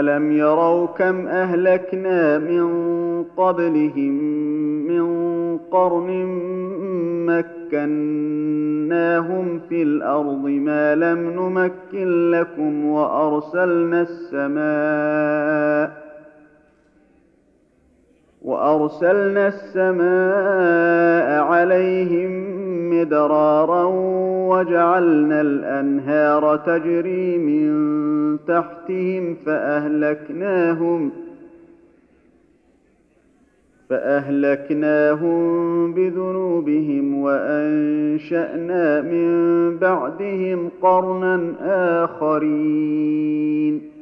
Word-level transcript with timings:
الم 0.00 0.32
يروا 0.32 0.86
كم 0.86 1.26
اهلكنا 1.26 2.38
من 2.38 2.64
قبلهم 3.36 4.14
من 4.88 5.04
قرن 5.58 6.10
مكناهم 7.72 9.60
في 9.68 9.82
الأرض 9.82 10.44
ما 10.46 10.94
لم 10.94 11.18
نمكن 11.30 12.30
لكم 12.30 12.84
وارسلنا 12.84 14.00
السماء 14.00 16.04
وارسلنا 18.42 19.48
السماء 19.48 21.42
عليهم 21.42 22.43
مدرارا 22.90 23.84
وجعلنا 24.48 25.40
الأنهار 25.40 26.56
تجري 26.56 27.38
من 27.38 27.74
تحتهم 28.46 29.34
فأهلكناهم 29.46 31.10
فأهلكناهم 33.90 35.44
بذنوبهم 35.94 37.18
وأنشأنا 37.18 39.00
من 39.00 39.28
بعدهم 39.78 40.70
قرنا 40.82 41.54
آخرين 42.04 43.93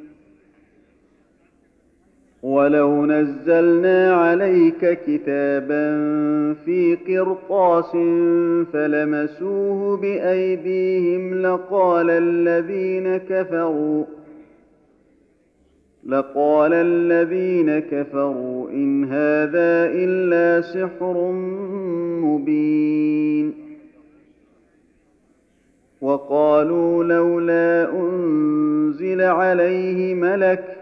ولو 2.42 3.06
نزلنا 3.06 4.12
عليك 4.14 4.98
كتابا 5.06 5.84
في 6.64 6.98
قرطاس 7.08 7.92
فلمسوه 8.72 9.96
بايديهم 9.96 11.34
لقال 11.34 12.10
الذين 12.10 13.16
كفروا 13.16 14.04
لقال 16.06 16.72
الذين 16.74 17.78
كفروا 17.78 18.70
ان 18.70 19.04
هذا 19.04 19.90
الا 19.94 20.60
سحر 20.60 21.32
مبين 22.22 23.52
وقالوا 26.00 27.04
لولا 27.04 27.90
انزل 27.92 29.20
عليه 29.20 30.14
ملك 30.14 30.81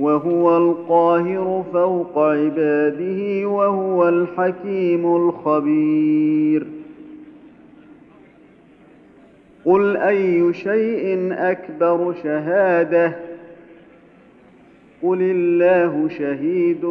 وهو 0.00 0.56
القاهر 0.56 1.64
فوق 1.72 2.18
عباده 2.18 3.48
وهو 3.48 4.08
الحكيم 4.08 5.16
الخبير. 5.16 6.66
قل 9.64 9.96
أي 9.96 10.52
شيء 10.52 11.28
أكبر 11.32 12.14
شهادة؟ 12.22 13.12
قل 15.02 15.18
الله 15.22 16.08
شهيد 16.08 16.84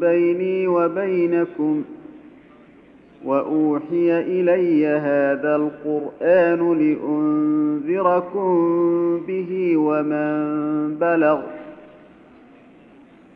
بيني 0.00 0.66
وبينكم 0.66 1.82
وأوحي 3.24 4.20
إلي 4.20 4.86
هذا 4.86 5.56
القرآن 5.56 6.78
لأنذركم 6.78 8.50
به 9.26 9.76
ومن 9.76 10.94
بلغ 11.00 11.40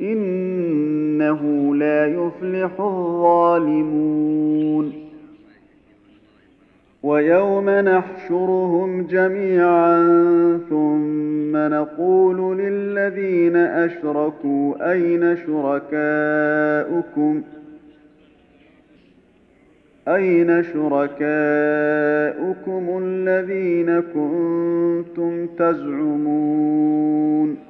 إنه 0.00 1.74
لا 1.74 2.06
يفلح 2.06 2.80
الظالمون. 2.80 4.30
ويوم 7.02 7.70
نحشرهم 7.70 9.02
جميعا 9.02 9.98
ثم 10.70 11.56
نقول 11.56 12.58
للذين 12.58 13.56
أشركوا 13.56 14.92
أين 14.92 15.36
شركاؤكم؟ 15.36 17.42
أين 20.08 20.62
شركاؤكم 20.62 21.28
الذين 23.02 24.00
كنتم 24.00 25.46
تزعمون؟ 25.46 27.69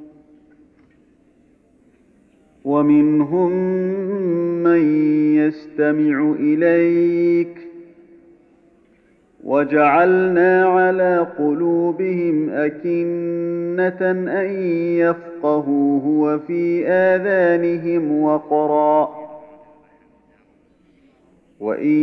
ومنهم 2.65 3.51
من 4.63 4.81
يستمع 5.35 6.35
إليك 6.39 7.57
وجعلنا 9.43 10.65
على 10.65 11.27
قلوبهم 11.37 12.49
أكنة 12.49 14.11
أن 14.41 14.49
يفقهوه 14.99 16.07
وفي 16.07 16.87
آذانهم 16.87 18.21
وقرا 18.21 19.21
وإن 21.59 21.95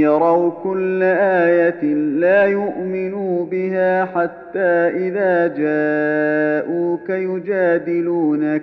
يروا 0.00 0.50
كل 0.62 1.02
آية 1.02 1.84
لا 1.94 2.44
يؤمنوا 2.44 3.46
بها 3.46 4.04
حتى 4.04 4.68
إذا 5.08 5.46
جاءوك 5.46 7.10
يجادلونك 7.10 8.62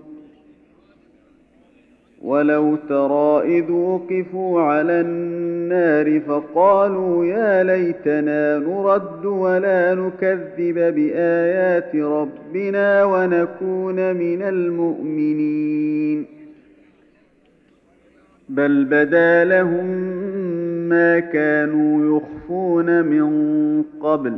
ولو 2.23 2.75
ترى 2.89 3.57
اذ 3.59 3.71
وقفوا 3.71 4.61
على 4.61 5.01
النار 5.01 6.19
فقالوا 6.19 7.25
يا 7.25 7.63
ليتنا 7.63 8.57
نرد 8.59 9.25
ولا 9.25 9.95
نكذب 9.95 10.75
بايات 10.75 11.95
ربنا 11.95 13.03
ونكون 13.05 13.95
من 14.15 14.41
المؤمنين 14.41 16.25
بل 18.49 18.85
بدا 18.85 19.43
لهم 19.45 19.85
ما 20.89 21.19
كانوا 21.19 22.17
يخفون 22.17 23.01
من 23.05 23.27
قبل 24.01 24.37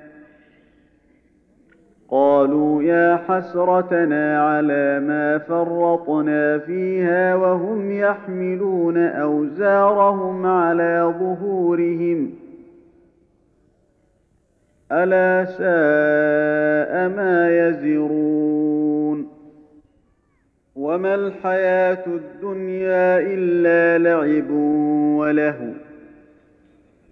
قالوا 2.11 2.83
يا 2.83 3.19
حسرتنا 3.27 4.43
على 4.43 4.99
ما 4.99 5.37
فرطنا 5.37 6.57
فيها 6.57 7.35
وهم 7.35 7.91
يحملون 7.91 8.97
أوزارهم 8.97 10.45
على 10.45 11.13
ظهورهم. 11.19 12.33
ألا 14.91 15.45
ساء 15.45 17.09
ما 17.09 17.67
يزرون. 17.67 19.27
وما 20.75 21.15
الحياة 21.15 22.03
الدنيا 22.07 23.19
إلا 23.19 23.97
لعب 23.97 24.51
ولهو. 25.19 25.80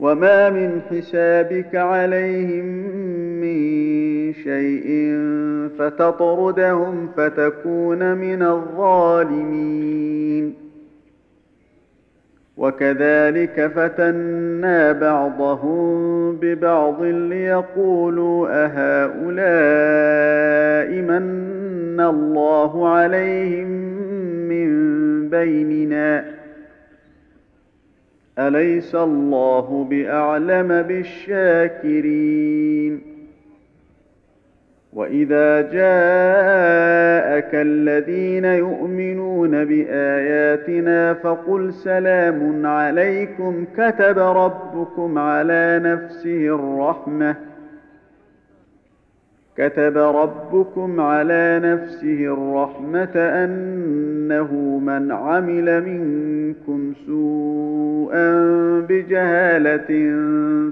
وما 0.00 0.50
من 0.50 0.80
حسابك 0.90 1.76
عليهم 1.76 2.64
من 3.40 3.58
شيء 4.32 5.18
فتطردهم 5.78 7.08
فتكون 7.16 8.14
من 8.14 8.42
الظالمين 8.42 9.88
وكذلك 12.56 13.66
فتنا 13.66 14.92
بعضهم 14.92 16.36
ببعض 16.36 17.02
ليقولوا 17.02 18.48
اهؤلاء 18.50 19.68
من 21.02 22.00
الله 22.00 22.88
عليهم 22.88 23.68
من 24.48 24.68
بيننا 25.28 26.37
أليس 28.38 28.94
الله 28.94 29.86
بأعلم 29.90 30.82
بالشاكرين؟ 30.82 32.38
وإذا 34.92 35.60
جاءك 35.60 37.50
الذين 37.54 38.44
يؤمنون 38.44 39.64
بآياتنا 39.64 41.14
فقل 41.14 41.72
سلام 41.72 42.66
عليكم 42.66 43.64
كتب 43.76 44.18
ربكم 44.18 45.18
على 45.18 45.80
نفسه 45.84 46.54
الرحمة. 46.54 47.36
كتب 49.58 49.98
ربكم 49.98 51.00
على 51.00 51.60
نفسه 51.64 52.34
الرحمة 52.34 53.16
أنه 53.16 54.52
من 54.78 55.12
عمل 55.12 55.84
منكم 55.84 56.92
سوءا 57.06 58.30
بجهالة 58.80 59.86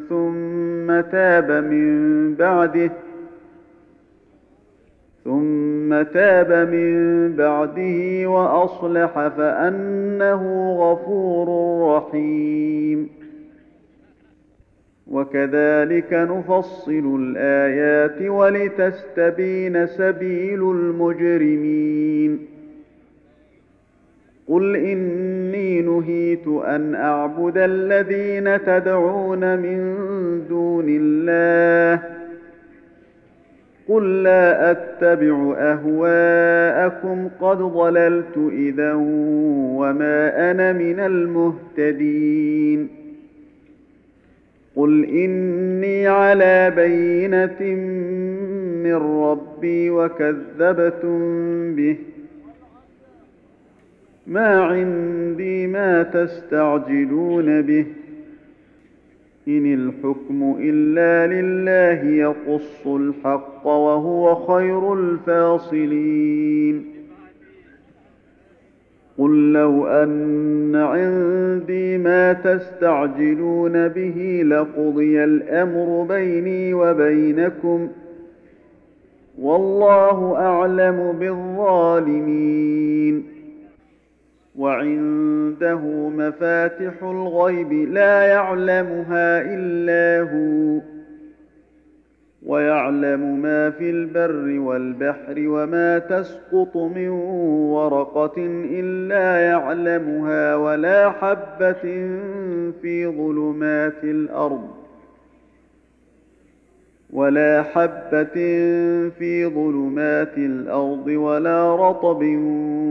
ثم 0.08 1.00
تاب 1.10 1.50
من 1.50 2.34
بعده 2.34 2.90
ثم 5.24 6.02
تاب 6.02 6.68
من 6.72 7.32
بعده 7.36 8.26
وأصلح 8.30 9.28
فأنه 9.28 10.72
غفور 10.80 11.48
رحيم 11.96 13.08
وكذلك 15.10 16.12
نفصل 16.12 17.18
الآيات 17.20 18.30
ولتستبين 18.30 19.86
سبيل 19.86 20.62
المجرمين. 20.62 22.38
قل 24.48 24.76
إني 24.76 25.80
نهيت 25.80 26.48
أن 26.48 26.94
أعبد 26.94 27.54
الذين 27.56 28.64
تدعون 28.64 29.58
من 29.58 29.96
دون 30.48 30.84
الله. 30.88 32.02
قل 33.88 34.22
لا 34.22 34.70
أتبع 34.70 35.54
أهواءكم 35.58 37.28
قد 37.40 37.58
ضللت 37.58 38.36
إذا 38.52 38.92
وما 39.76 40.50
أنا 40.50 40.72
من 40.72 41.00
المهتدين. 41.00 42.88
قل 44.76 45.04
اني 45.04 46.06
على 46.06 46.72
بينه 46.76 47.62
من 48.84 48.94
ربي 48.94 49.90
وكذبتم 49.90 51.18
به 51.74 51.96
ما 54.26 54.64
عندي 54.64 55.66
ما 55.66 56.02
تستعجلون 56.02 57.62
به 57.62 57.86
ان 59.48 59.74
الحكم 59.74 60.56
الا 60.60 61.26
لله 61.34 62.10
يقص 62.10 62.86
الحق 62.86 63.66
وهو 63.66 64.34
خير 64.34 64.94
الفاصلين 64.94 66.84
قل 69.18 69.52
لو 69.52 69.86
ان 69.86 70.76
عندي 70.76 71.98
ما 71.98 72.32
تستعجلون 72.32 73.88
به 73.88 74.42
لقضي 74.46 75.24
الامر 75.24 76.06
بيني 76.08 76.74
وبينكم 76.74 77.88
والله 79.38 80.36
اعلم 80.36 81.16
بالظالمين 81.20 82.76
وعنده 84.56 85.80
مفاتح 86.08 87.02
الغيب 87.02 87.72
لا 87.72 88.22
يعلمها 88.22 89.42
الا 89.54 90.30
هو 90.30 90.80
ويعلم 92.46 93.42
ما 93.42 93.70
في 93.70 93.90
البر 93.90 94.60
والبحر 94.60 95.34
وما 95.38 95.98
تسقط 95.98 96.76
من 96.76 97.08
ورقة 97.74 98.34
إلا 98.70 99.40
يعلمها 99.40 100.56
ولا 100.56 101.10
حبة 101.10 101.82
في 102.82 103.06
ظلمات 103.06 104.04
الأرض 104.04 104.68
ولا 107.12 107.62
حبة 107.62 108.34
في 109.18 109.46
ظلمات 109.46 110.38
الأرض 110.38 111.06
ولا 111.06 111.76
رطب 111.76 112.22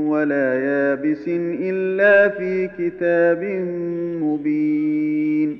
ولا 0.08 0.60
يابس 0.60 1.28
إلا 1.60 2.30
في 2.30 2.68
كتاب 2.68 3.44
مبين 4.22 5.60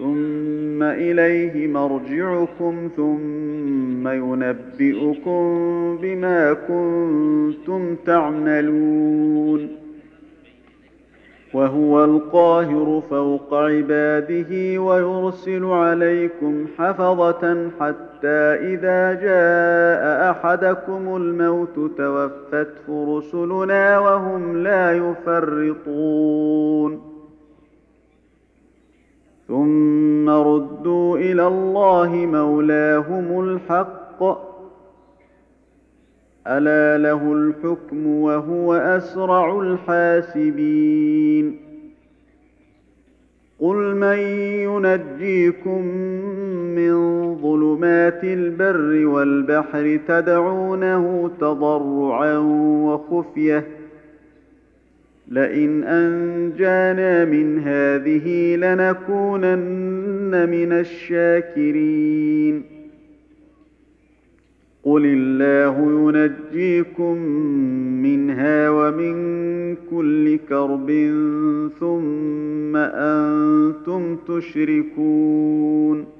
ثم 0.00 0.82
اليه 0.82 1.68
مرجعكم 1.68 2.90
ثم 2.96 4.08
ينبئكم 4.08 5.42
بما 6.02 6.52
كنتم 6.52 7.96
تعملون 8.06 9.68
وهو 11.54 12.04
القاهر 12.04 13.02
فوق 13.10 13.54
عباده 13.54 14.78
ويرسل 14.78 15.64
عليكم 15.64 16.66
حفظه 16.78 17.70
حتى 17.80 18.38
اذا 18.72 19.14
جاء 19.14 20.30
احدكم 20.30 21.16
الموت 21.16 21.74
توفته 21.98 23.18
رسلنا 23.18 23.98
وهم 23.98 24.62
لا 24.62 24.92
يفرطون 24.92 26.30
ثم 29.50 30.28
ردوا 30.30 31.18
إلى 31.18 31.46
الله 31.46 32.08
مولاهم 32.16 33.40
الحق 33.40 34.22
الا 36.46 36.98
له 36.98 37.32
الحكم 37.32 38.06
وهو 38.06 38.74
اسرع 38.74 39.60
الحاسبين 39.60 41.56
قل 43.60 43.94
من 43.96 44.18
ينجيكم 44.68 45.84
من 46.74 46.94
ظلمات 47.42 48.24
البر 48.24 49.06
والبحر 49.06 50.00
تدعونه 50.08 51.30
تضرعا 51.40 52.38
وخفيه 52.84 53.66
لئن 55.30 55.84
أنجانا 55.84 57.24
من 57.24 57.58
هذه 57.58 58.56
لنكونن 58.56 60.48
من 60.50 60.72
الشاكرين. 60.72 62.62
قل 64.82 65.02
الله 65.06 65.76
ينجيكم 65.92 67.18
منها 68.02 68.70
ومن 68.70 69.14
كل 69.90 70.38
كرب 70.48 70.90
ثم 71.80 72.76
أنتم 72.76 74.16
تشركون. 74.28 76.19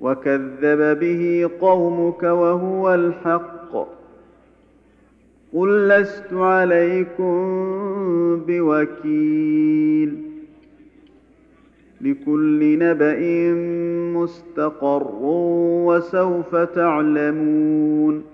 وكذب 0.00 0.98
به 1.00 1.50
قومك 1.60 2.22
وهو 2.22 2.94
الحق. 2.94 3.88
قل 5.54 5.88
لست 5.88 6.32
عليكم 6.32 7.34
بوكيل. 8.46 10.22
لكل 12.00 12.78
نبأ 12.78 13.52
مستقر 14.18 15.12
وسوف 15.86 16.56
تعلمون. 16.56 18.33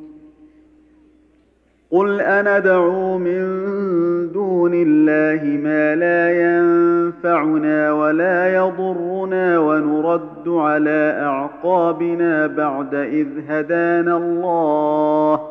قل 1.91 2.21
اندعو 2.21 3.17
من 3.17 3.41
دون 4.31 4.71
الله 4.73 5.57
ما 5.63 5.95
لا 5.95 6.31
ينفعنا 6.31 7.91
ولا 7.91 8.55
يضرنا 8.55 9.59
ونرد 9.59 10.47
على 10.47 11.17
اعقابنا 11.21 12.47
بعد 12.47 12.95
اذ 12.95 13.27
هدانا 13.47 14.17
الله 14.17 15.47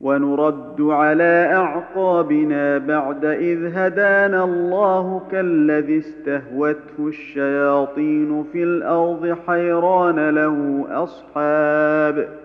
ونرد 0.00 0.80
على 0.80 1.52
اعقابنا 1.52 2.78
بعد 2.78 3.24
اذ 3.24 3.76
هدانا 3.76 4.44
الله 4.44 5.22
كالذي 5.32 5.98
استهوته 5.98 6.98
الشياطين 6.98 8.44
في 8.52 8.62
الأرض 8.62 9.36
حيران 9.46 10.30
له 10.30 10.84
اصحاب 10.90 12.39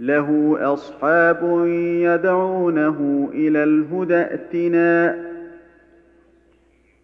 له 0.00 0.56
أصحاب 0.72 1.64
يدعونه 2.00 3.28
إلى 3.34 3.64
الهدى 3.64 4.14
ائتنا. 4.14 5.24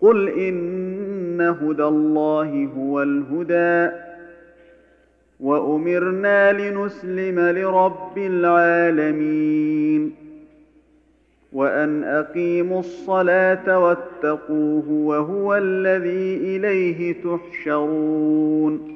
قل 0.00 0.28
إن 0.28 1.40
هدى 1.40 1.84
الله 1.84 2.68
هو 2.76 3.02
الهدى. 3.02 3.96
وأمرنا 5.40 6.52
لنسلم 6.52 7.40
لرب 7.40 8.18
العالمين. 8.18 10.12
وأن 11.52 12.04
أقيموا 12.04 12.80
الصلاة 12.80 13.78
واتقوه 13.78 14.90
وهو 14.90 15.56
الذي 15.56 16.36
إليه 16.36 17.14
تحشرون. 17.22 18.95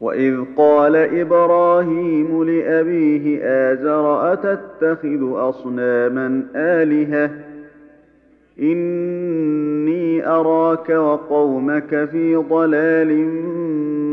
واذ 0.00 0.44
قال 0.56 0.96
إبراهيم 0.96 2.44
لابيه 2.44 3.40
ازر 3.44 4.32
اتتخذ 4.32 5.32
اصناما 5.34 6.42
الهه 6.56 7.30
اني 8.60 10.26
اراك 10.26 10.88
وقومك 10.88 12.08
في 12.12 12.36
ضلال 12.36 13.28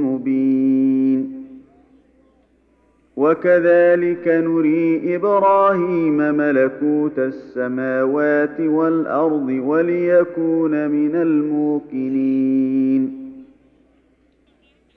مبين 0.04 1.38
وكذلك 3.18 4.28
نري 4.28 5.16
إبراهيم 5.16 6.18
ملكوت 6.18 7.20
السماوات 7.20 8.60
والارض 8.60 9.50
وليكون 9.66 10.88
من 10.88 11.16
الموقنين 11.16 12.48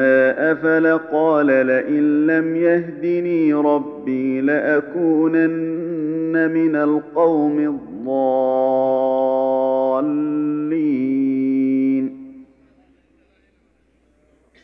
افل 0.00 0.98
قال 1.12 1.46
لئن 1.46 2.26
لم 2.26 2.56
يهدني 2.56 3.54
ربي 3.54 4.40
لاكونن 4.40 5.94
من 6.50 6.76
القوم 6.76 7.58
الضالين 7.58 8.94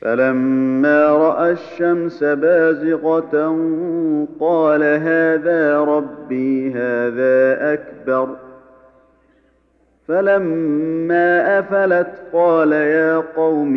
فلما 0.00 1.06
راى 1.06 1.52
الشمس 1.52 2.24
بازغه 2.24 3.56
قال 4.40 4.82
هذا 4.82 5.80
ربي 5.80 6.70
هذا 6.70 7.72
اكبر 7.72 8.36
فلما 10.08 11.58
افلت 11.58 12.10
قال 12.32 12.72
يا 12.72 13.16
قوم 13.16 13.76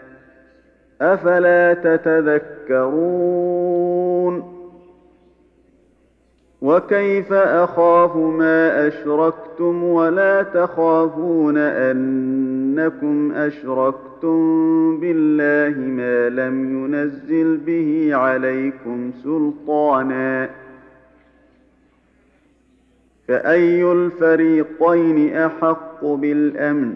أفلا 1.01 1.73
تتذكرون؟ 1.73 3.41
وكيف 6.61 7.33
أخاف 7.33 8.15
ما 8.15 8.87
أشركتم 8.87 9.83
ولا 9.83 10.43
تخافون 10.43 11.57
أنكم 11.57 13.31
أشركتم 13.31 14.37
بالله 14.99 15.79
ما 15.79 16.29
لم 16.29 16.85
ينزل 16.85 17.57
به 17.57 18.09
عليكم 18.13 19.11
سلطانا؟ 19.23 20.49
فأي 23.27 23.91
الفريقين 23.91 25.35
أحق 25.37 26.05
بالأمن؟ 26.05 26.95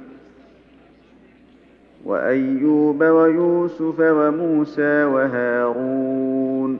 وأيوب 2.05 3.03
ويوسف 3.03 3.99
وموسى 3.99 5.03
وهارون 5.03 6.79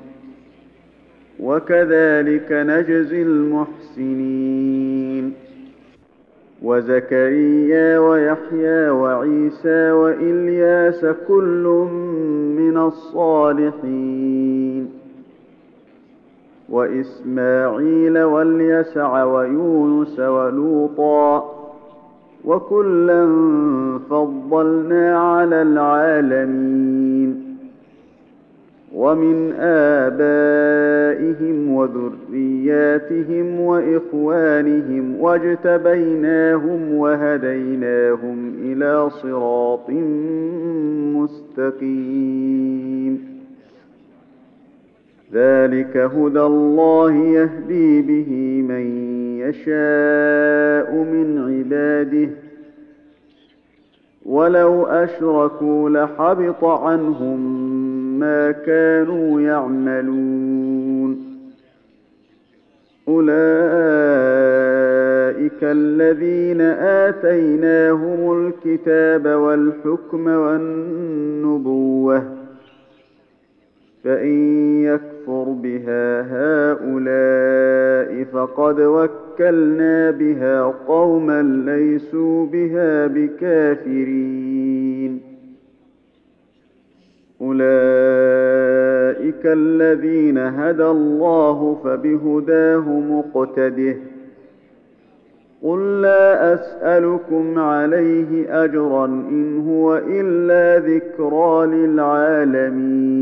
وكذلك 1.40 2.48
نجزي 2.52 3.22
المحسنين 3.22 4.62
وزكريا 6.64 8.00
ويحيى 8.00 8.90
وعيسى 8.90 9.92
وإلياس 9.92 11.06
كل 11.28 11.88
من 12.58 12.78
الصالحين 12.78 14.22
وإسماعيل 16.70 18.20
واليسع 18.24 19.24
ويونس 19.24 20.20
ولوطا 20.20 21.61
وكلا 22.46 23.26
فضلنا 24.10 25.20
على 25.20 25.62
العالمين 25.62 27.52
ومن 28.96 29.52
آبائهم 30.02 31.72
وذرياتهم 31.72 33.60
وإخوانهم 33.60 35.16
واجتبيناهم 35.20 36.94
وهديناهم 36.94 38.54
إلى 38.64 39.10
صراط 39.10 39.90
مستقيم. 41.16 43.32
ذلك 45.34 45.98
هدى 45.98 46.42
الله 46.42 47.14
يهدي 47.14 48.02
به 48.02 48.62
من 48.68 49.11
يشاء 49.42 50.94
من 50.96 51.28
عباده 51.48 52.30
ولو 54.26 54.86
أشركوا 54.86 55.90
لحبط 55.90 56.64
عنهم 56.64 57.40
ما 58.20 58.52
كانوا 58.52 59.42
يعملون. 59.42 61.32
أولئك 63.08 63.32
الذين 65.64 66.62
آتيناهم 67.08 68.48
الكتاب 68.48 69.28
والحكم 69.28 70.28
والنبوة 70.28 72.24
فإن 74.04 74.84
يكفر 75.22 75.44
بها 75.44 76.22
هؤلاء 76.22 78.24
فقد 78.24 78.80
وكلنا 78.82 80.12
بها 80.12 80.62
قوما 80.88 81.42
ليسوا 81.66 82.46
بها 82.46 83.08
بكافرين 83.08 84.52
أولئك 87.42 87.62
الذين 89.46 90.38
هدى 90.38 90.86
الله 90.86 91.78
فبهداه 91.84 92.90
مقتده 93.00 93.96
قل 95.64 96.02
لا 96.02 96.54
أسألكم 96.54 97.60
عليه 97.60 98.64
أجرا 98.64 99.06
إن 99.06 99.68
هو 99.70 99.98
إلا 99.98 100.80
ذكرى 100.88 101.66
للعالمين 101.66 103.21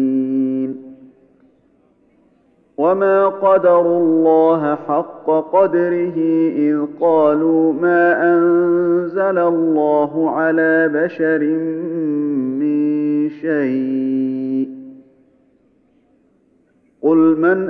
وما 2.80 3.28
قدروا 3.28 4.00
الله 4.00 4.76
حق 4.76 5.30
قدره 5.54 6.18
إذ 6.56 6.86
قالوا 7.00 7.74
ما 7.74 8.34
أنزل 8.34 9.38
الله 9.38 10.30
على 10.30 10.90
بشر 10.94 11.44
من 12.60 13.30
شيء 13.30 14.70
قل 17.02 17.18
من 17.18 17.70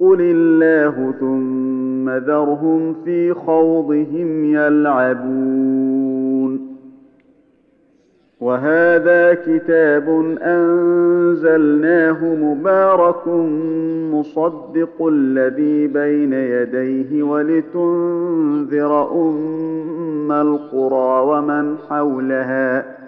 قل 0.00 0.20
الله 0.20 1.14
ثم 1.20 2.10
ذرهم 2.10 2.94
في 3.04 3.34
خوضهم 3.34 4.44
يلعبون 4.44 5.88
وهذا 8.40 9.34
كتاب 9.34 10.36
انزلناه 10.42 12.24
مبارك 12.24 13.28
مصدق 14.12 15.06
الذي 15.06 15.86
بين 15.86 16.32
يديه 16.32 17.22
ولتنذر 17.22 19.12
ام 19.12 20.32
القرى 20.32 21.22
ومن 21.26 21.76
حولها 21.88 22.98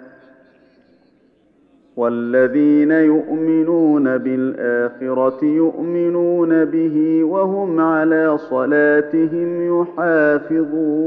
والذين 2.00 2.90
يؤمنون 2.90 4.18
بالآخرة 4.18 5.44
يؤمنون 5.44 6.64
به 6.64 7.24
وهم 7.24 7.80
على 7.80 8.38
صلاتهم 8.38 9.80
يحافظون. 9.80 11.00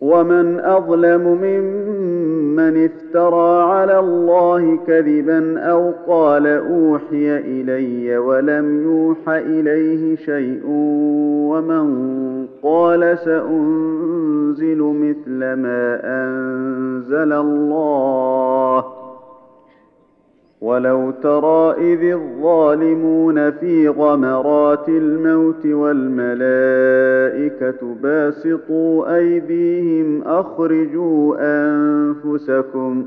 ومن 0.00 0.60
أظلم 0.60 1.38
ممن 1.42 2.84
افترى 2.84 3.62
على 3.62 3.98
الله 3.98 4.78
كذبا 4.86 5.60
أو 5.60 5.92
قال 6.06 6.46
أوحي 6.46 7.38
إلي 7.38 8.18
ولم 8.18 8.82
يوح 8.82 9.28
إليه 9.28 10.16
شيء 10.16 10.62
ومن 11.50 11.86
قال 12.66 13.18
سأنزل 13.18 14.78
مثل 14.82 15.38
ما 15.38 16.00
أنزل 16.04 17.32
الله. 17.32 18.84
ولو 20.60 21.10
ترى 21.10 21.74
إذ 21.78 22.12
الظالمون 22.12 23.50
في 23.50 23.88
غمرات 23.88 24.88
الموت 24.88 25.66
والملائكة 25.66 26.86
باسطوا 28.02 29.16
أيديهم 29.16 30.22
أخرجوا 30.22 31.36
أنفسكم 31.40 33.06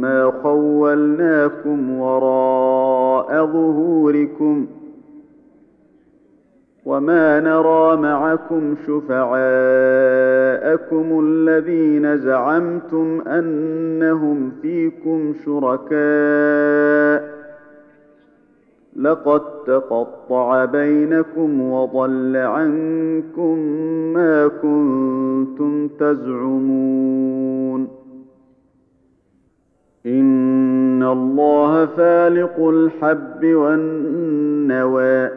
ما 0.00 0.32
خولناكم 0.42 2.00
وراء 2.00 3.46
ظهوركم 3.46 4.66
وما 6.86 7.40
نرى 7.40 7.96
معكم 7.96 8.74
شفعاءكم 8.86 9.44
الذين 11.24 12.18
زعمتم 12.18 13.20
انهم 13.26 14.52
فيكم 14.62 15.34
شركاء 15.44 17.38
لقد 18.96 19.40
تقطع 19.66 20.64
بينكم 20.64 21.60
وضل 21.60 22.36
عنكم 22.36 23.58
ما 24.14 24.48
كنتم 24.48 25.88
تزعمون 25.88 27.88
ان 30.06 31.02
الله 31.02 31.86
فالق 31.86 32.68
الحب 32.68 33.44
والنوى. 33.44 35.30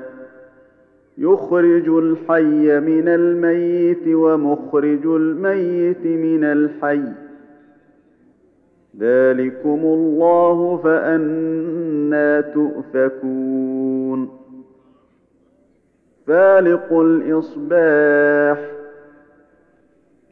يخرج 1.17 1.89
الحي 1.89 2.79
من 2.79 3.07
الميت 3.07 4.07
ومخرج 4.07 5.05
الميت 5.05 6.05
من 6.05 6.43
الحي. 6.43 7.03
ذلكم 8.99 9.79
الله 9.83 10.77
فانى 10.83 12.41
تؤفكون. 12.41 14.29
فالق 16.27 16.93
الاصباح 16.93 18.80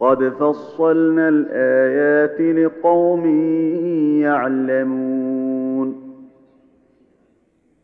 قد 0.00 0.28
فصلنا 0.28 1.28
الايات 1.28 2.40
لقوم 2.40 3.26
يعلمون 4.20 6.06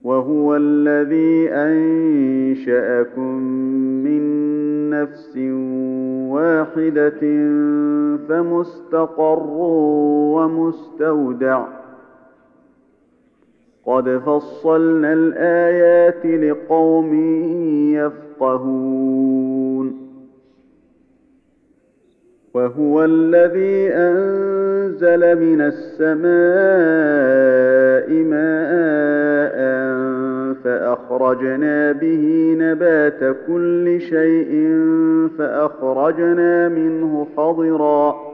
وهو 0.03 0.57
الذي 0.57 1.49
انشاكم 1.51 3.35
من 4.05 4.23
نفس 4.91 5.37
واحدة 6.29 7.21
فمستقر 8.29 9.47
ومستودع 10.37 11.67
قد 13.87 14.09
فصلنا 14.27 15.13
الايات 15.13 16.27
لقوم 16.27 17.15
يفقهون 17.95 19.72
وهو 22.55 23.05
الذي 23.05 23.89
أنزل 23.95 25.39
من 25.41 25.61
السماء 25.61 26.33
ماء 28.25 29.63
فأخرجنا 30.65 31.93
به 31.93 32.57
نبات 32.59 33.37
كل 33.47 34.01
شيء 34.01 34.81
فأخرجنا 35.39 36.69
منه 36.69 37.27
خضرا 37.37 38.33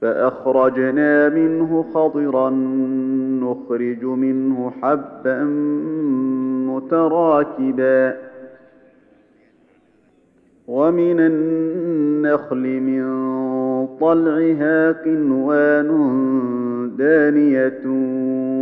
فأخرجنا 0.00 1.28
منه 1.28 1.84
خضرا 1.94 2.50
نخرج 3.40 4.04
منه 4.04 4.72
حبا 4.82 5.44
متراكبا 6.68 8.16
ومن 10.68 11.20
النخل 11.20 12.80
من 12.80 13.06
طلعها 14.00 14.92
قنوان 14.92 15.88
دانية 16.98 17.80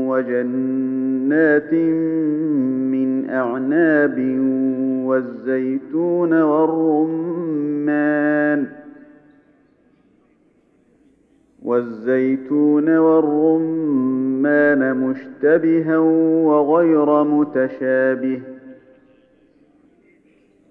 وجنات 0.09 1.73
من 2.93 3.31
أعناب 3.31 4.19
والزيتون 5.07 6.43
والرمان 6.43 7.87
والزيتون 11.63 12.97
والرمان 12.99 14.97
مشتبها 14.97 15.99
وغير 15.99 17.25
متشابه 17.25 18.56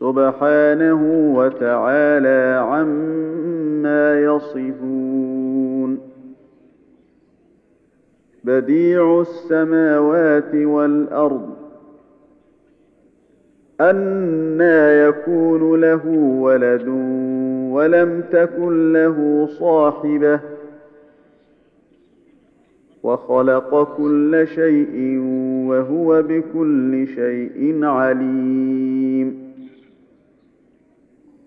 سبحانه 0.00 1.32
وتعالى 1.36 2.60
عما 2.70 4.20
يصفون. 4.20 5.98
بديع 8.44 9.20
السماوات 9.20 10.54
والأرض 10.54 11.56
أنى 13.80 15.08
يكون 15.08 15.80
له 15.80 16.06
ولد 16.40 16.88
ولم 17.72 18.22
تكن 18.32 18.92
له 18.92 19.46
صاحبة 19.46 20.40
وخلق 23.02 23.96
كل 23.96 24.46
شيء 24.54 25.18
وهو 25.68 26.22
بكل 26.22 27.06
شيء 27.06 27.84
عليم. 27.84 28.95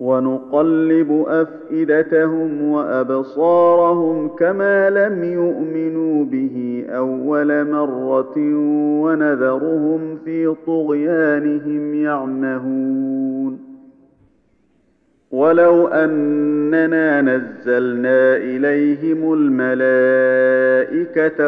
ونقلب 0.00 1.24
أفئدتهم 1.28 2.62
وأبصارهم 2.62 4.28
كما 4.28 4.90
لم 4.90 5.24
يؤمنوا 5.24 6.24
به 6.24 6.84
أول 6.88 7.70
مرة 7.70 8.34
ونذرهم 9.02 10.18
في 10.24 10.54
طغيانهم 10.66 11.94
يعمهون. 11.94 13.68
ولو 15.30 15.88
أننا 15.88 17.20
نزلنا 17.20 18.36
إليهم 18.36 19.32
الملائكة 19.32 20.72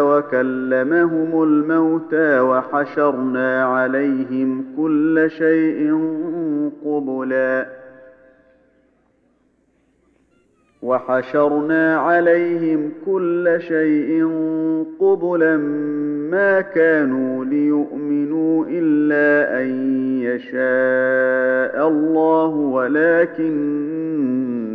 وكلمهم 0.05 1.43
الموتى 1.43 2.41
وحشرنا 2.41 3.65
عليهم 3.65 4.65
كل 4.77 5.31
شيء 5.31 5.99
قبلا 6.85 7.80
وحشرنا 10.83 11.97
عليهم 11.97 12.93
كل 13.07 13.57
شيء 13.59 14.29
قبلا 15.01 15.57
ما 16.31 16.61
كانوا 16.61 17.45
ليؤمنوا 17.45 18.65
إلا 18.69 19.61
أن 19.63 19.69
يشاء 20.23 21.89
الله 21.89 22.49
ولكن 22.49 23.61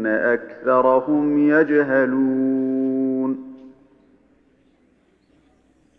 أكثرهم 0.06 1.38
يجهلون. 1.50 2.65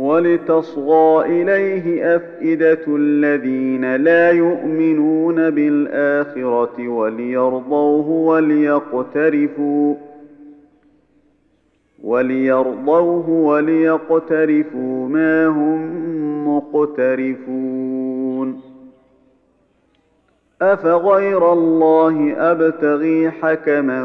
ولتصغى 0.00 1.26
إليه 1.26 2.16
أفئدة 2.16 2.80
الذين 2.88 3.96
لا 3.96 4.30
يؤمنون 4.30 5.50
بالآخرة 5.50 6.88
وليرضوه 6.88 8.08
وليقترفوا 8.08 9.94
وليرضوه 12.04 13.30
وليقترفوا 13.30 15.08
ما 15.08 15.46
هم 15.46 15.80
مقترفون. 16.56 18.60
أفغير 20.62 21.52
الله 21.52 22.34
أبتغي 22.36 23.30
حكما 23.30 24.04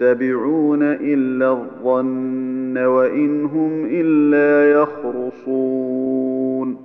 يتبعون 0.00 0.82
إلا 0.82 1.52
الظن 1.52 2.78
وإن 2.78 3.44
هم 3.44 3.86
إلا 3.90 4.80
يخرصون. 4.80 6.76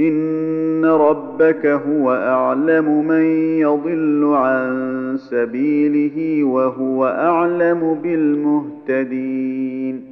إن 0.00 0.84
ربك 0.84 1.66
هو 1.66 2.12
أعلم 2.12 3.08
من 3.08 3.22
يضل 3.58 4.32
عن 4.34 5.16
سبيله 5.16 6.44
وهو 6.44 7.06
أعلم 7.06 7.98
بالمهتدين. 8.02 10.02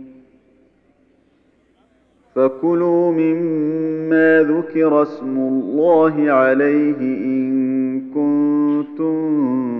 فكلوا 2.35 3.13
مما 3.13 4.43
ذكر 4.43 5.03
اسم 5.03 5.37
الله 5.37 6.31
عليه 6.31 7.01
إن 7.01 8.01
كنتم 8.15 9.80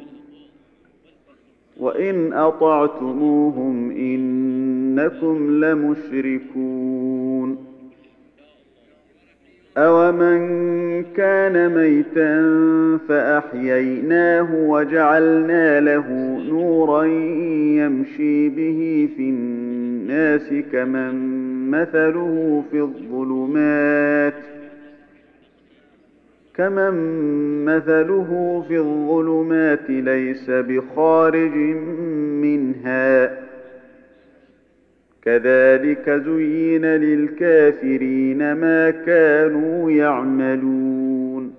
وان 1.79 2.33
اطعتموهم 2.33 3.91
انكم 3.91 5.63
لمشركون 5.65 6.91
أومن 9.77 10.41
كان 11.03 11.75
ميتا 11.75 12.41
فأحييناه 13.07 14.55
وجعلنا 14.55 15.79
له 15.79 16.37
نورا 16.49 17.03
يمشي 17.75 18.49
به 18.49 19.09
في 19.17 19.29
الناس 19.29 20.53
كمن 20.71 21.15
مثله 21.71 22.63
في 22.71 22.79
الظلمات 22.81 24.60
كمن 26.55 26.95
مثله 27.65 28.63
في 28.67 28.77
الظلمات 28.77 29.89
ليس 29.89 30.49
بخارج 30.49 31.55
منها 32.41 33.37
كذلك 35.23 36.09
زين 36.09 36.85
للكافرين 36.85 38.53
ما 38.53 38.89
كانوا 38.89 39.91
يعملون 39.91 41.53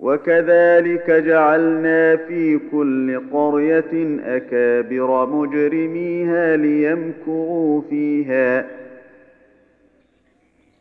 وكذلك 0.00 1.10
جعلنا 1.10 2.16
في 2.16 2.58
كل 2.72 3.20
قريه 3.32 4.18
اكابر 4.24 5.26
مجرميها 5.26 6.56
ليمكروا 6.56 7.82
فيها 7.90 8.66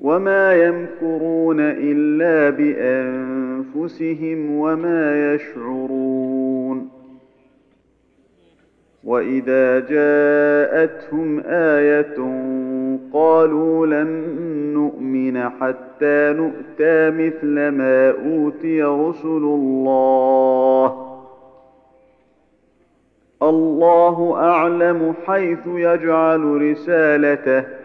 وما 0.02 0.54
يمكرون 0.54 1.60
الا 1.60 2.50
بانفسهم 2.58 4.52
وما 4.60 5.34
يشعرون 5.34 6.90
واذا 9.04 9.80
جاءتهم 9.80 11.40
إيه 11.46 12.16
قالوا 13.14 13.88
لن 13.88 14.08
نؤمن 14.74 15.50
حتى 15.50 16.34
نؤتى 16.38 17.10
مثل 17.12 17.68
ما 17.68 18.10
اوتي 18.12 18.84
رسل 18.84 19.28
الله 19.28 21.06
الله 23.42 24.36
اعلم 24.36 25.14
حيث 25.26 25.68
يجعل 25.68 26.72
رسالته 26.72 27.85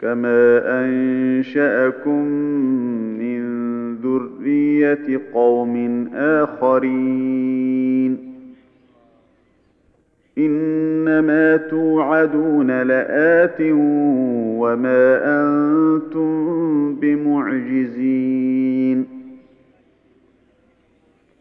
كما 0.00 0.62
انشاكم 0.84 2.24
من 3.18 3.40
ذريه 3.96 5.20
قوم 5.34 6.08
اخرين 6.14 8.18
انما 10.38 11.56
توعدون 11.56 12.82
لات 12.82 13.60
وما 14.60 15.20
أنتم 15.24 16.30
بمعجزين 16.94 19.06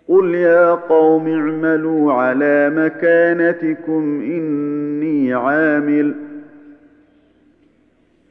قل 0.08 0.36
يا 0.36 0.72
قوم 0.72 1.28
اعملوا 1.28 2.14
على 2.14 2.72
مكانتكم 2.76 4.22
اني 4.22 5.34
عامل 5.34 6.14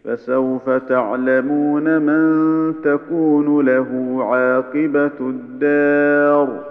فسوف 0.08 0.70
تعلمون 0.70 1.98
من 1.98 2.74
تكون 2.84 3.66
له 3.66 4.18
عاقبة 4.24 5.10
الدار. 5.20 6.64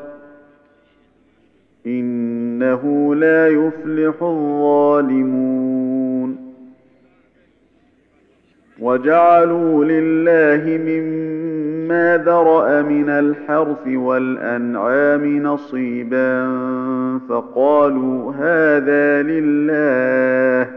إنه 1.88 3.16
لا 3.16 3.48
يفلح 3.48 4.24
الظالمون. 4.24 5.58
وجعلوا 8.80 9.86
لله 9.86 10.78
مما 10.78 12.24
ذرأ 12.26 12.82
من 12.82 13.10
الحرث 13.10 13.88
والأنعام 13.88 15.44
نصيبا 15.44 16.48
فقالوا 17.30 18.34
هذا 18.34 19.22
لله. 19.24 20.77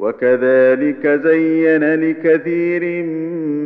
وكذلك 0.00 1.06
زين 1.06 1.94
لكثير 1.94 3.04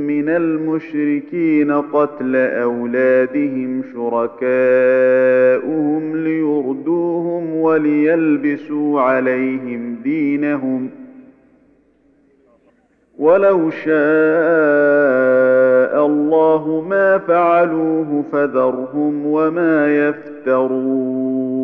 من 0.07 0.29
المشركين 0.29 1.73
قتل 1.73 2.37
أولادهم 2.37 3.83
شركاؤهم 3.93 4.43
ليردوهم 6.17 7.55
وليلبسوا 7.57 9.01
عليهم 9.01 9.97
دينهم. 10.05 10.91
ولو 13.19 13.71
شاء 13.71 13.95
الله 16.07 16.85
ما 16.89 17.19
فعلوه 17.19 18.25
فذرهم 18.33 19.27
وما 19.27 20.09
يفترون. 20.09 21.64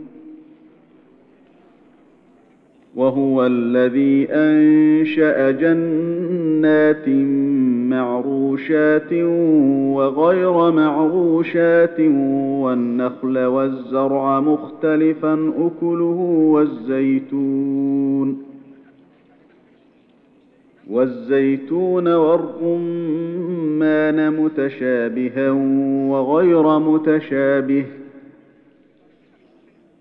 وهو 2.95 3.45
الذي 3.45 4.27
أنشأ 4.31 5.51
جنات 5.51 7.09
معروشات 7.89 9.13
وغير 9.93 10.71
معروشات 10.71 11.99
والنخل 12.61 13.37
والزرع 13.37 14.39
مختلفا 14.39 15.53
أكله 15.57 16.19
والزيتون 16.53 18.43
والزيتون 20.89 22.07
والرمان 22.13 23.59
متشابها 24.33 25.51
وغير 26.11 26.79
متشابه. 26.79 27.85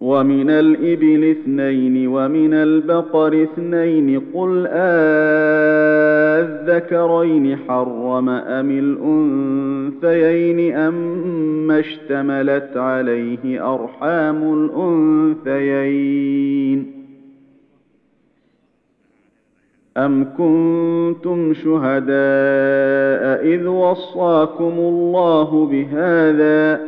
ومن 0.00 0.50
الإبل 0.50 1.30
اثنين 1.30 2.08
ومن 2.08 2.54
البقر 2.54 3.42
اثنين 3.42 4.20
قل 4.34 4.66
آذكرين 6.40 7.56
حرم 7.56 8.28
أم 8.28 8.70
الأنثيين 10.00 10.76
أما 10.76 11.78
اشتملت 11.78 12.76
عليه 12.76 13.74
أرحام 13.74 14.70
الأنثيين 15.44 16.98
أم 19.96 20.24
كنتم 20.38 21.54
شهداء 21.54 23.44
إذ 23.44 23.66
وصاكم 23.66 24.74
الله 24.78 25.66
بهذا 25.66 26.76
ۖ 26.76 26.87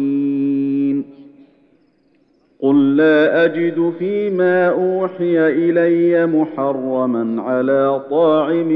قل 2.61 2.95
لا 2.97 3.45
اجد 3.45 3.93
فيما 3.99 4.67
اوحي 4.69 5.39
الي 5.49 6.25
محرما 6.27 7.41
على 7.41 8.01
طاعم 8.09 8.71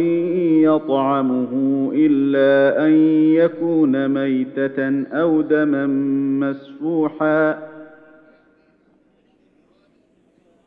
يطعمه 0.63 1.51
الا 1.95 2.85
ان 2.85 2.93
يكون 3.33 4.07
ميته 4.07 5.03
أو 5.13 5.41
دما 5.41 5.85
مسفوحا 6.39 7.57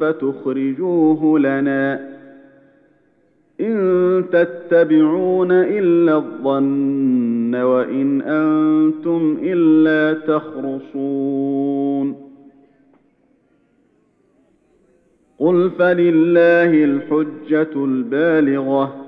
فتخرجوه 0.00 1.38
لنا 1.38 2.08
ان 3.60 4.24
تتبعون 4.32 5.52
الا 5.52 6.16
الظن 6.16 7.54
وان 7.54 8.22
أنتم 8.22 9.38
الا 9.42 10.20
تخرصون 10.20 12.16
قل 15.38 15.70
فلله 15.78 16.84
الحجه 16.84 17.84
البالغه 17.84 19.04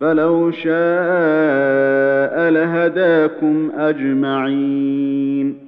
فلو 0.00 0.50
شاء 0.50 2.50
لهداكم 2.50 3.70
اجمعين 3.74 5.67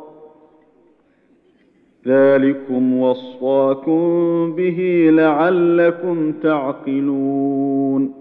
ذلكم 2.07 2.97
وصاكم 2.97 4.01
به 4.55 5.09
لعلكم 5.11 6.31
تعقلون. 6.31 8.13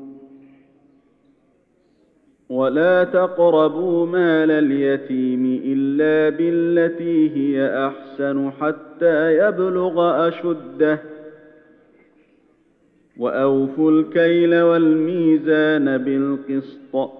ولا 2.50 3.04
تقربوا 3.04 4.06
مال 4.06 4.50
اليتيم 4.50 5.60
إلا 5.64 6.36
بالتي 6.36 7.30
هي 7.36 7.86
أحسن 7.86 8.50
حتى 8.60 9.48
يبلغ 9.48 10.28
أشده. 10.28 11.00
وأوفوا 13.18 13.90
الكيل 13.90 14.60
والميزان 14.60 15.98
بالقسط. 15.98 17.19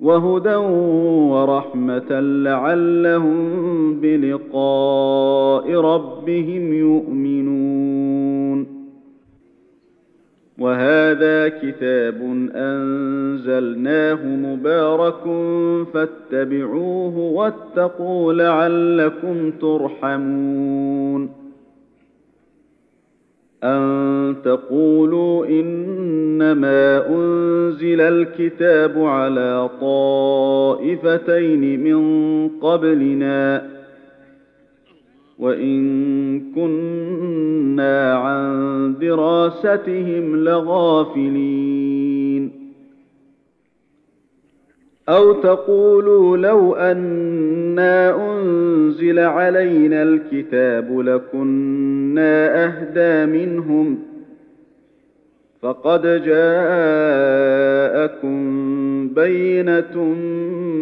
وهدى 0.00 0.54
ورحمة 1.30 2.20
لعلهم 2.20 4.00
بلقاء 4.00 5.74
ربهم 5.74 6.72
يؤمنون. 6.72 8.66
وهذا 10.58 11.48
كتاب 11.48 12.48
أنزلناه 12.54 14.26
مبارك 14.26 15.22
فاتبعوه 15.92 17.18
واتقوا 17.18 18.32
لعلكم 18.32 19.50
ترحمون. 19.50 21.40
أن 23.64 24.36
تقولوا 24.44 25.46
انما 26.40 27.06
انزل 27.08 28.00
الكتاب 28.00 29.04
على 29.04 29.70
طائفتين 29.80 31.84
من 31.84 32.00
قبلنا 32.48 33.68
وان 35.38 36.40
كنا 36.54 38.14
عن 38.14 38.94
دراستهم 39.00 40.36
لغافلين 40.44 41.80
أو 45.08 45.32
تقولوا 45.32 46.36
لو 46.36 46.74
أنا 46.74 48.16
انزل 48.32 49.18
علينا 49.18 50.02
الكتاب 50.02 50.98
لكنا 51.00 52.64
اهدى 52.64 53.32
منهم 53.32 53.98
فقد 55.62 56.02
جاءكم 56.24 57.50
بينة 59.08 60.04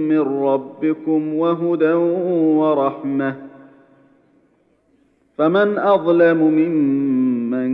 من 0.08 0.20
ربكم 0.20 1.34
وهدى 1.34 1.92
ورحمة. 1.92 3.34
فمن 5.38 5.78
أظلم 5.78 6.38
ممن 6.42 7.68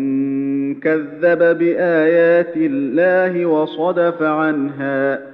كذب 0.74 1.58
بآيات 1.58 2.56
الله 2.56 3.46
وصدف 3.46 4.22
عنها 4.22 5.33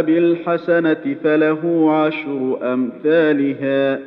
بالحسنة 0.00 1.16
فله 1.24 1.92
عشر 1.92 2.58
أمثالها. 2.74 4.00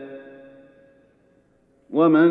ومن 1.89 2.29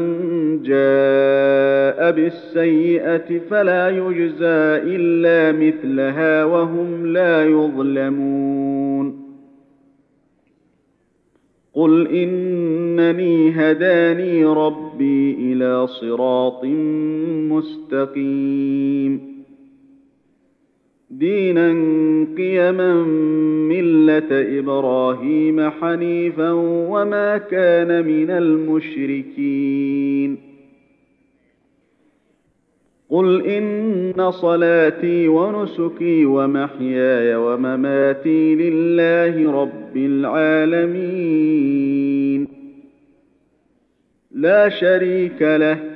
جاء 0.63 2.11
بالسيئة 2.11 3.39
فلا 3.51 3.89
يجزى 3.89 4.83
إلا 4.97 5.59
مثلها 5.67 6.45
وهم 6.45 7.07
لا 7.07 7.45
يظلمون. 7.45 9.27
قل 11.75 12.09
إنني 12.09 13.51
هداني 13.51 14.45
ربي 14.45 15.35
إلى 15.53 15.87
صراط 15.87 16.65
مستقيم. 17.53 19.36
دينا 21.19 21.69
قيما 22.37 23.05
ملة 23.69 24.59
إبراهيم 24.59 25.71
حنيفا 25.71 26.51
وما 26.91 27.39
كان 27.39 28.07
من 28.07 28.31
المشركين. 28.31 29.77
قل 33.11 33.47
إن 33.47 34.31
صلاتي 34.31 35.29
ونسكي 35.29 36.25
ومحياي 36.25 37.37
ومماتي 37.37 38.55
لله 38.55 39.63
رب 39.63 39.97
العالمين. 39.97 41.67
لا 44.31 44.69
شريك 44.69 45.43
له 45.43 45.96